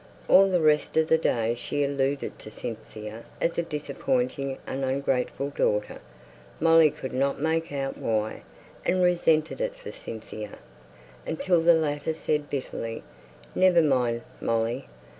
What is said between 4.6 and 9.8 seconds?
and ungrateful daughter; Molly could not make out why, and resented it